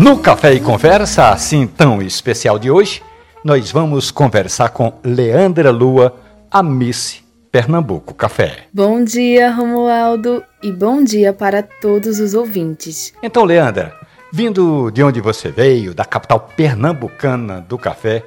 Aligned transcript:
No 0.00 0.16
Café 0.16 0.54
e 0.54 0.60
Conversa, 0.60 1.30
assim 1.30 1.66
tão 1.66 2.00
especial 2.00 2.56
de 2.56 2.70
hoje, 2.70 3.02
nós 3.42 3.72
vamos 3.72 4.12
conversar 4.12 4.68
com 4.68 4.92
Leandra 5.02 5.72
Lua, 5.72 6.14
a 6.48 6.62
Miss 6.62 7.20
Pernambuco 7.50 8.14
Café. 8.14 8.68
Bom 8.72 9.02
dia, 9.02 9.50
Romualdo, 9.50 10.44
e 10.62 10.70
bom 10.70 11.02
dia 11.02 11.32
para 11.32 11.64
todos 11.64 12.20
os 12.20 12.32
ouvintes. 12.32 13.12
Então, 13.20 13.42
Leandra, 13.42 13.92
vindo 14.32 14.88
de 14.92 15.02
onde 15.02 15.20
você 15.20 15.50
veio, 15.50 15.92
da 15.92 16.04
capital 16.04 16.48
pernambucana 16.56 17.60
do 17.60 17.76
café, 17.76 18.22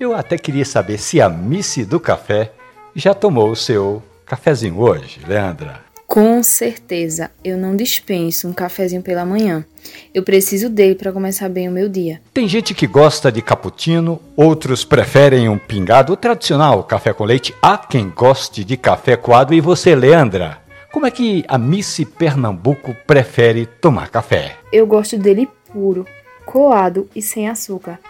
eu 0.00 0.14
até 0.14 0.38
queria 0.38 0.64
saber 0.64 0.96
se 0.96 1.20
a 1.20 1.28
Miss 1.28 1.76
do 1.86 2.00
Café 2.00 2.50
já 2.96 3.12
tomou 3.12 3.50
o 3.50 3.56
seu 3.56 4.02
cafezinho 4.24 4.80
hoje, 4.80 5.20
Leandra. 5.28 5.89
Com 6.10 6.42
certeza, 6.42 7.30
eu 7.44 7.56
não 7.56 7.76
dispenso 7.76 8.48
um 8.48 8.52
cafezinho 8.52 9.00
pela 9.00 9.24
manhã. 9.24 9.64
Eu 10.12 10.24
preciso 10.24 10.68
dele 10.68 10.96
para 10.96 11.12
começar 11.12 11.48
bem 11.48 11.68
o 11.68 11.72
meu 11.72 11.88
dia. 11.88 12.20
Tem 12.34 12.48
gente 12.48 12.74
que 12.74 12.84
gosta 12.84 13.30
de 13.30 13.40
cappuccino, 13.40 14.20
outros 14.36 14.84
preferem 14.84 15.48
um 15.48 15.56
pingado, 15.56 16.16
tradicional 16.16 16.82
café 16.82 17.12
com 17.12 17.22
leite. 17.22 17.54
Há 17.62 17.78
quem 17.78 18.10
goste 18.10 18.64
de 18.64 18.76
café 18.76 19.14
coado. 19.14 19.54
E 19.54 19.60
você, 19.60 19.94
Leandra? 19.94 20.58
Como 20.92 21.06
é 21.06 21.12
que 21.12 21.44
a 21.46 21.56
Miss 21.56 22.04
Pernambuco 22.18 22.92
prefere 23.06 23.64
tomar 23.64 24.10
café? 24.10 24.56
Eu 24.72 24.88
gosto 24.88 25.16
dele 25.16 25.48
puro, 25.72 26.04
coado 26.44 27.08
e 27.14 27.22
sem 27.22 27.48
açúcar, 27.48 28.00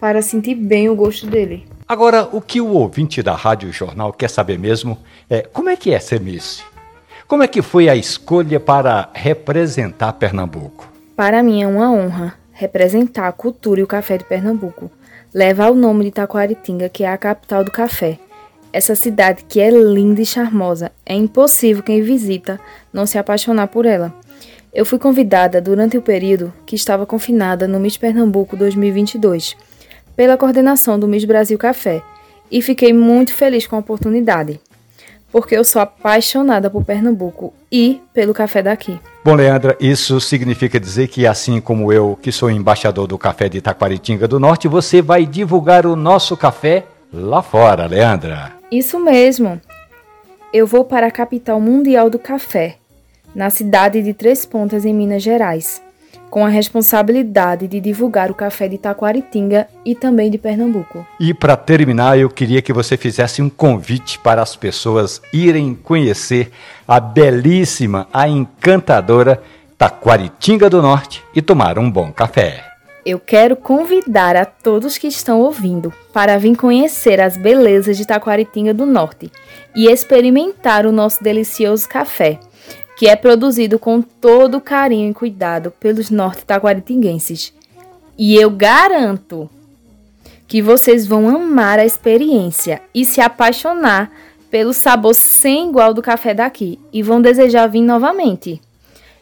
para 0.00 0.20
sentir 0.20 0.56
bem 0.56 0.88
o 0.88 0.96
gosto 0.96 1.28
dele. 1.28 1.64
Agora, 1.86 2.28
o 2.32 2.40
que 2.40 2.60
o 2.60 2.72
ouvinte 2.72 3.22
da 3.22 3.36
Rádio 3.36 3.72
Jornal 3.72 4.12
quer 4.12 4.30
saber 4.30 4.58
mesmo 4.58 4.98
é 5.30 5.42
como 5.42 5.68
é 5.68 5.76
que 5.76 5.92
é 5.92 6.00
ser 6.00 6.20
Miss? 6.20 6.64
Como 7.26 7.42
é 7.42 7.48
que 7.48 7.60
foi 7.60 7.88
a 7.88 7.96
escolha 7.96 8.60
para 8.60 9.10
representar 9.12 10.12
Pernambuco? 10.12 10.88
Para 11.16 11.42
mim 11.42 11.60
é 11.60 11.66
uma 11.66 11.90
honra 11.90 12.34
representar 12.52 13.26
a 13.26 13.32
cultura 13.32 13.80
e 13.80 13.82
o 13.82 13.86
café 13.86 14.16
de 14.16 14.22
Pernambuco. 14.22 14.88
Leva 15.34 15.68
o 15.68 15.74
nome 15.74 16.04
de 16.04 16.12
Taquaritinga, 16.12 16.88
que 16.88 17.02
é 17.02 17.08
a 17.08 17.18
capital 17.18 17.64
do 17.64 17.72
café. 17.72 18.16
Essa 18.72 18.94
cidade 18.94 19.44
que 19.48 19.58
é 19.58 19.70
linda 19.70 20.22
e 20.22 20.24
charmosa, 20.26 20.92
é 21.04 21.16
impossível 21.16 21.82
quem 21.82 22.00
visita 22.00 22.60
não 22.92 23.04
se 23.04 23.18
apaixonar 23.18 23.66
por 23.66 23.86
ela. 23.86 24.14
Eu 24.72 24.86
fui 24.86 24.98
convidada 24.98 25.60
durante 25.60 25.98
o 25.98 26.02
período 26.02 26.54
que 26.64 26.76
estava 26.76 27.04
confinada 27.04 27.66
no 27.66 27.80
Miss 27.80 27.96
Pernambuco 27.96 28.56
2022, 28.56 29.56
pela 30.14 30.36
coordenação 30.36 30.96
do 30.96 31.08
Miss 31.08 31.24
Brasil 31.24 31.58
Café, 31.58 32.04
e 32.52 32.62
fiquei 32.62 32.92
muito 32.92 33.34
feliz 33.34 33.66
com 33.66 33.74
a 33.74 33.80
oportunidade 33.80 34.60
porque 35.36 35.54
eu 35.54 35.64
sou 35.64 35.82
apaixonada 35.82 36.70
por 36.70 36.82
Pernambuco 36.82 37.52
e 37.70 38.00
pelo 38.14 38.32
café 38.32 38.62
daqui. 38.62 38.98
Bom, 39.22 39.34
Leandra, 39.34 39.76
isso 39.78 40.18
significa 40.18 40.80
dizer 40.80 41.08
que, 41.08 41.26
assim 41.26 41.60
como 41.60 41.92
eu, 41.92 42.18
que 42.22 42.32
sou 42.32 42.50
embaixador 42.50 43.06
do 43.06 43.18
café 43.18 43.46
de 43.46 43.58
Itaquaritinga 43.58 44.26
do 44.26 44.40
Norte, 44.40 44.66
você 44.66 45.02
vai 45.02 45.26
divulgar 45.26 45.84
o 45.84 45.94
nosso 45.94 46.38
café 46.38 46.84
lá 47.12 47.42
fora, 47.42 47.84
Leandra. 47.84 48.54
Isso 48.72 48.98
mesmo. 48.98 49.60
Eu 50.54 50.66
vou 50.66 50.86
para 50.86 51.08
a 51.08 51.10
capital 51.10 51.60
mundial 51.60 52.08
do 52.08 52.18
café, 52.18 52.76
na 53.34 53.50
cidade 53.50 54.00
de 54.00 54.14
Três 54.14 54.46
Pontas, 54.46 54.86
em 54.86 54.94
Minas 54.94 55.22
Gerais 55.22 55.82
com 56.30 56.44
a 56.44 56.48
responsabilidade 56.48 57.66
de 57.66 57.80
divulgar 57.80 58.30
o 58.30 58.34
café 58.34 58.68
de 58.68 58.78
Taquaritinga 58.78 59.68
e 59.84 59.94
também 59.94 60.30
de 60.30 60.38
Pernambuco. 60.38 61.06
E 61.18 61.32
para 61.32 61.56
terminar, 61.56 62.18
eu 62.18 62.28
queria 62.28 62.60
que 62.60 62.72
você 62.72 62.96
fizesse 62.96 63.40
um 63.40 63.48
convite 63.48 64.18
para 64.18 64.42
as 64.42 64.54
pessoas 64.56 65.20
irem 65.32 65.74
conhecer 65.74 66.50
a 66.86 67.00
belíssima, 67.00 68.08
a 68.12 68.28
encantadora 68.28 69.42
Taquaritinga 69.78 70.70
do 70.70 70.80
Norte 70.80 71.22
e 71.34 71.42
tomar 71.42 71.78
um 71.78 71.90
bom 71.90 72.10
café. 72.10 72.64
Eu 73.04 73.20
quero 73.20 73.54
convidar 73.54 74.34
a 74.34 74.44
todos 74.44 74.98
que 74.98 75.06
estão 75.06 75.40
ouvindo 75.40 75.92
para 76.12 76.38
vir 76.38 76.56
conhecer 76.56 77.20
as 77.20 77.36
belezas 77.36 77.96
de 77.96 78.04
Taquaritinga 78.04 78.74
do 78.74 78.84
Norte 78.84 79.30
e 79.76 79.86
experimentar 79.86 80.86
o 80.86 80.90
nosso 80.90 81.22
delicioso 81.22 81.88
café 81.88 82.40
que 82.96 83.06
é 83.06 83.14
produzido 83.14 83.78
com 83.78 84.00
todo 84.00 84.60
carinho 84.60 85.10
e 85.10 85.14
cuidado 85.14 85.70
pelos 85.78 86.10
norte-taquaritinguenses. 86.10 87.52
E 88.18 88.34
eu 88.34 88.50
garanto 88.50 89.50
que 90.48 90.62
vocês 90.62 91.06
vão 91.06 91.28
amar 91.28 91.78
a 91.78 91.84
experiência 91.84 92.80
e 92.94 93.04
se 93.04 93.20
apaixonar 93.20 94.10
pelo 94.50 94.72
sabor 94.72 95.14
sem 95.14 95.68
igual 95.68 95.92
do 95.92 96.00
café 96.00 96.32
daqui 96.32 96.78
e 96.92 97.02
vão 97.02 97.20
desejar 97.20 97.66
vir 97.66 97.82
novamente. 97.82 98.62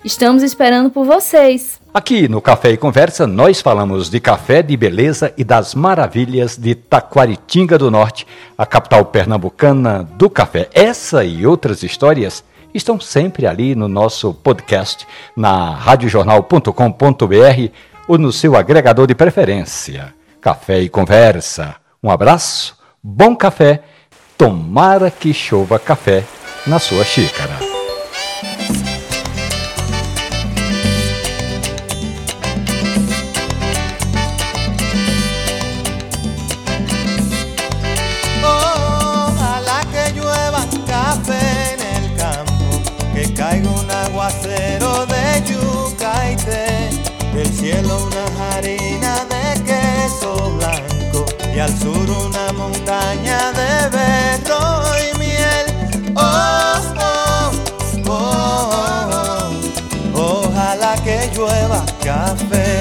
Estamos 0.04 0.42
esperando 0.42 0.90
por 0.90 1.04
vocês. 1.04 1.80
Aqui 1.92 2.28
no 2.28 2.42
Café 2.42 2.72
e 2.72 2.76
Conversa, 2.76 3.26
nós 3.26 3.62
falamos 3.62 4.10
de 4.10 4.20
café, 4.20 4.62
de 4.62 4.76
beleza 4.76 5.32
e 5.36 5.42
das 5.42 5.74
maravilhas 5.74 6.58
de 6.58 6.74
Taquaritinga 6.74 7.78
do 7.78 7.90
Norte, 7.90 8.26
a 8.58 8.66
capital 8.66 9.06
pernambucana 9.06 10.06
do 10.16 10.28
café. 10.28 10.68
Essa 10.74 11.24
e 11.24 11.46
outras 11.46 11.82
histórias 11.82 12.44
estão 12.74 12.98
sempre 13.00 13.46
ali 13.46 13.74
no 13.74 13.88
nosso 13.88 14.34
podcast, 14.34 15.06
na 15.36 15.74
radiojornal.com.br 15.76 17.72
ou 18.08 18.18
no 18.18 18.32
seu 18.32 18.56
agregador 18.56 19.06
de 19.06 19.14
preferência. 19.14 20.12
Café 20.40 20.80
e 20.80 20.88
Conversa. 20.88 21.76
Um 22.02 22.10
abraço, 22.10 22.76
bom 23.02 23.34
café, 23.34 23.82
tomara 24.36 25.10
que 25.10 25.32
chova 25.32 25.78
café 25.78 26.24
na 26.66 26.78
sua 26.78 27.04
xícara. 27.04 27.83
Una 48.06 48.24
harina 48.56 49.24
de 49.32 49.62
queso 49.62 50.56
blanco 50.56 51.24
y 51.54 51.58
al 51.58 51.78
sur 51.78 52.08
una 52.10 52.52
montaña 52.52 53.52
de 53.52 53.88
berro 53.96 54.82
y 55.06 55.18
miel. 55.18 56.12
Oh, 56.16 56.80
oh, 56.98 57.50
oh, 58.08 59.50
oh, 60.14 60.46
ojalá 60.46 60.94
que 61.04 61.30
llueva 61.34 61.84
café. 62.02 62.73